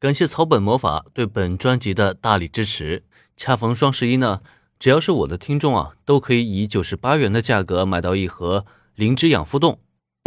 [0.00, 3.02] 感谢草本魔法对本专辑的大力支持。
[3.36, 4.42] 恰逢双十一呢，
[4.78, 8.64] 只要是我的听众啊，都可以以九十八元的价格买到一盒
[8.94, 9.80] 灵芝养肤冻。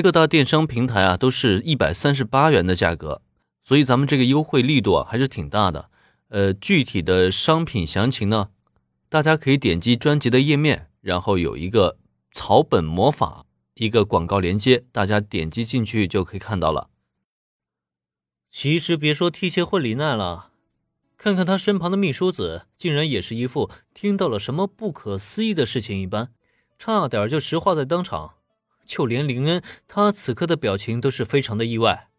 [0.04, 3.22] 各大电商平台啊，都是一百三十八元的价格，
[3.64, 5.90] 所以咱们这个优惠力度啊，还是挺大的。
[6.28, 8.50] 呃，具体的商品详情呢，
[9.08, 11.98] 大家可以点击专辑的页面，然后有一个
[12.34, 13.46] 草本魔法
[13.76, 16.90] 一个广告链接，大家点击进去就可以看到了。
[18.52, 20.52] 其实别说替切惠里奈了，
[21.18, 26.34] 看看他身旁的秘书子，竟然也是一副听到了什么不可思议的事情一般，
[26.78, 28.36] 差点就石化在当场。
[28.86, 32.10] 就连林恩，他此刻的表情都是非常的意外。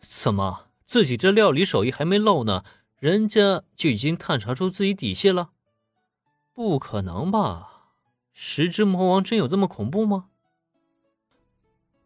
[0.00, 2.64] 怎么，自己这料理手艺还没露呢，
[2.98, 5.50] 人家就已经探查出自己底细了？
[6.54, 7.90] 不可能吧？
[8.32, 10.28] 十只魔王真有这么恐怖吗？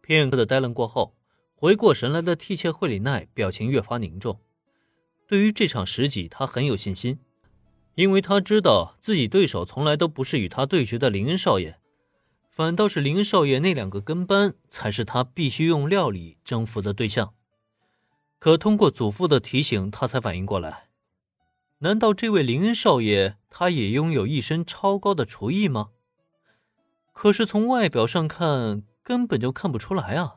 [0.01, 1.16] 片刻的呆愣过后。
[1.59, 4.39] 回过神来的替切惠里奈表情越发凝重。
[5.27, 7.17] 对于这场十级，他很有信心，
[7.95, 11.79] 因为他知道自己对手从来都不是与他对决的林恩少爷，
[12.51, 17.33] 反倒是林少爷那两个跟班才是他必须用料理征服的对象。
[18.37, 20.89] 可通过祖父的提醒，他才反应过来：
[21.79, 25.89] 难道这位林恩少爷他也拥有一身超高的厨艺吗？
[27.13, 30.35] 可是从外表上看，根本就看不出来啊。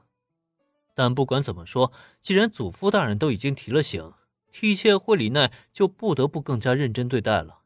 [1.00, 4.12] 但不管怎么说，既然祖父大人都已经提了醒，
[4.52, 7.60] 替切惠里奈就不得不更加认真对待了。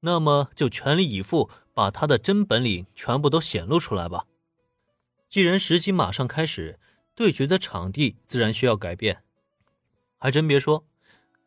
[0.00, 4.26] 那么就全力以赴，把他的真本领全部都显露出来吧。
[5.30, 6.78] 既然时机马上开始，
[7.14, 9.22] 对决的场地自然需要改变。
[10.18, 10.84] 还真别说，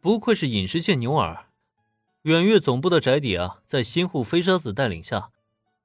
[0.02, 1.46] 不愧是饮食界牛耳。
[2.24, 5.30] 远月总部的宅邸啊，在新户飞车子带领下，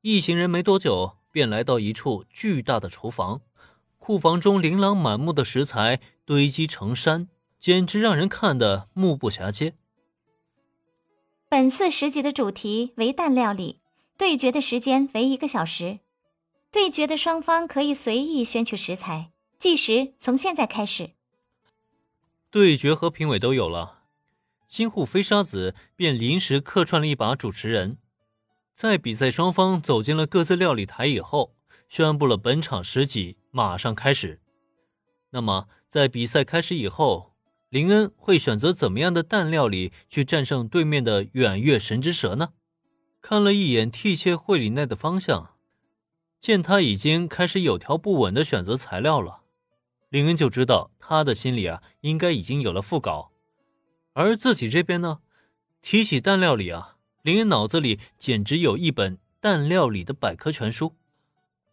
[0.01, 3.43] 一行人没多久便来到一处巨大的厨房。
[4.05, 7.29] 库房中琳琅满目的食材堆积成山，
[7.61, 9.75] 简直让人看得目不暇接。
[11.49, 13.79] 本次十集的主题为蛋料理，
[14.19, 16.01] 对决的时间为一个小时。
[16.73, 21.13] 对决的双方可以随意选取食材，计时从现在开始。
[22.51, 24.01] 对决和评委都有了，
[24.67, 27.99] 新户飞沙子便临时客串了一把主持人。
[28.75, 31.55] 在比赛双方走进了各自料理台以后。
[31.93, 34.41] 宣布了本场十级马上开始。
[35.29, 37.35] 那么，在比赛开始以后，
[37.69, 42.55] 林恩会选择怎么样的蛋料理去战胜对面的远月神之蛇呢？
[43.21, 45.51] 看了一眼替切惠里奈的方向，
[46.41, 49.43] 见他已经开始有条不紊的选择材料了，
[50.09, 53.33] 林恩就知道他的心里啊应该已经有了副稿。
[54.15, 55.19] 而自己这边呢，
[55.83, 60.97] 提起蛋料理啊，林恩脑子里简直有一本蛋料理的百科全书。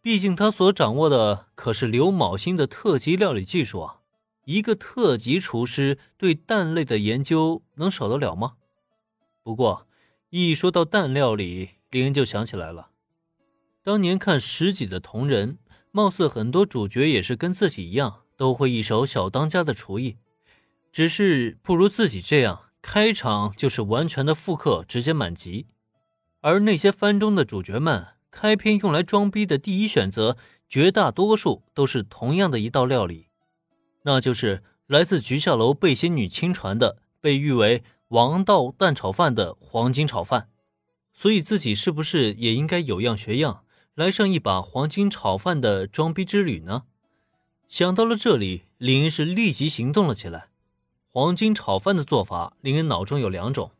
[0.02, 3.96] 毕竟他所掌握的可是刘昴星的特级料理技术啊！
[4.46, 8.54] 一个特级厨师对蛋类的研究能少得了吗？
[9.42, 9.86] 不过
[10.30, 12.88] 一说到蛋料理，林恩就想起来了，
[13.82, 15.58] 当年看十几的同人，
[15.90, 20.16] 貌似很多主角也是跟自己一样，都会一手小当家的厨艺，
[20.90, 25.66] 只是不如自己这样，开场就是完全的复刻，直接满级。
[26.40, 28.06] 而那些番中的主角们。
[28.30, 30.36] 开篇用来装逼的第一选择，
[30.68, 33.28] 绝大多数都是同样的一道料理，
[34.02, 40.48] 那就是来自菊下楼背心女亲传的，被誉为王道蛋炒饭的黄金炒饭。
[41.12, 43.64] 所以自己是不是也应该有样学样，
[43.94, 46.84] 来上一把黄金炒饭的装逼之旅呢？
[47.68, 50.48] 想到了这里，林恩是立即行动了起来。
[51.12, 53.72] 黄金炒饭的做法，林恩脑中有两种，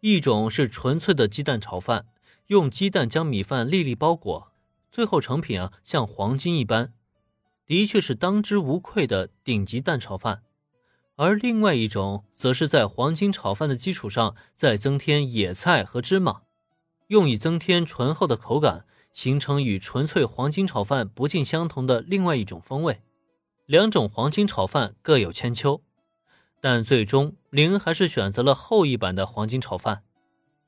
[0.00, 2.06] 一种是纯粹的鸡蛋炒饭。
[2.48, 4.52] 用鸡蛋将米饭粒粒包裹，
[4.90, 6.94] 最后成品啊像黄金一般，
[7.66, 10.42] 的确是当之无愧的顶级蛋炒饭。
[11.16, 16.40] 而另外一种，则是在黄金炒饭的基础上再增添野菜和芝麻，
[17.08, 23.02] 用以增添醇厚的口感，形成与纯粹黄金炒饭不尽相同的另外一种风味。
[23.66, 25.82] 两种黄金炒饭各有千秋，
[26.62, 30.02] 但最终林还是选择了后一版的黄金炒饭，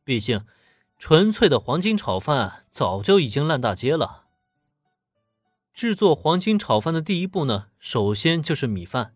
[0.05, 0.45] 毕竟。
[1.01, 4.27] 纯粹的黄金炒饭早就已经烂大街了。
[5.73, 9.15] 制作黄金炒饭的第一步呢，首先就是米饭，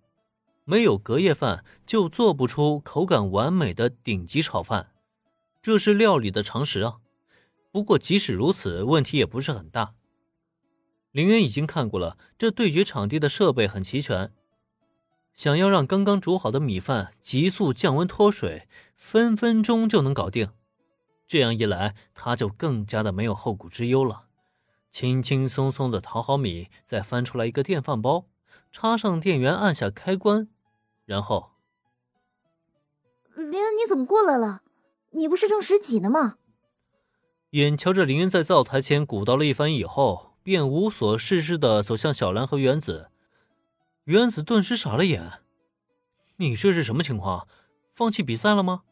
[0.64, 4.92] 没有隔夜饭就做不出口感完美的顶级炒饭，
[5.60, 7.00] 这是料理的常识啊。
[7.70, 9.92] 不过即使如此，问题也不是很大。
[11.12, 14.32] 林恩已经看过了，这对决场地的设备很齐全，
[15.34, 18.66] 想要让刚刚煮好的米饭急速降温脱水，
[18.96, 20.48] 分分钟就能搞定。
[21.26, 24.26] 这样一来，他就更加的没有后顾之忧了。
[24.90, 28.26] 轻轻松松的淘好米，再翻出来一个电饭煲，
[28.70, 30.48] 插上电源，按下开关，
[31.04, 31.52] 然后
[33.34, 34.62] 林恩，你怎么过来了？
[35.10, 36.36] 你不是正十几呢吗？
[37.50, 43.10] 眼瞧着林恩在灶台前鼓捣了一番以后，便无所事事的走向小兰和原子。
[44.04, 45.40] 原子顿时傻了眼
[46.38, 47.48] ：“你这是什么情况？
[47.92, 48.82] 放弃比赛了吗？”